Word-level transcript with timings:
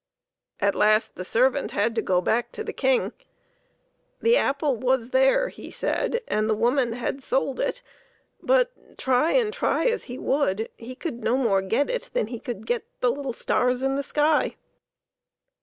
At 0.59 0.73
last 0.73 1.13
the 1.13 1.23
servant 1.23 1.73
had 1.73 1.93
to 1.93 2.01
go 2.01 2.21
back 2.21 2.51
to 2.53 2.63
the 2.63 2.73
King. 2.73 3.11
The 4.19 4.35
apple 4.35 4.75
was 4.75 5.11
there, 5.11 5.49
he 5.49 5.69
said, 5.69 6.21
and 6.27 6.49
the 6.49 6.55
woman 6.55 6.93
had 6.93 7.21
sold 7.21 7.59
it, 7.59 7.83
but 8.41 8.97
try 8.97 9.33
and 9.33 9.53
try 9.53 9.85
as 9.85 10.05
he 10.05 10.17
would 10.17 10.69
he 10.75 10.95
could 10.95 11.23
no 11.23 11.37
more 11.37 11.61
get 11.61 11.87
it 11.87 12.09
than 12.13 12.25
he 12.33 12.39
could 12.39 12.65
get 12.65 12.83
the 13.01 13.11
little 13.11 13.31
stars 13.31 13.83
in 13.83 13.95
the 13.95 14.01
sky. 14.01 14.55